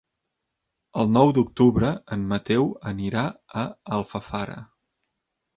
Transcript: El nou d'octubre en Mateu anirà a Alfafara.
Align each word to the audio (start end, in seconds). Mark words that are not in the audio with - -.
El 1.01 1.11
nou 1.17 1.33
d'octubre 1.37 1.91
en 2.17 2.25
Mateu 2.33 2.65
anirà 2.93 3.27
a 3.65 3.67
Alfafara. 3.99 4.61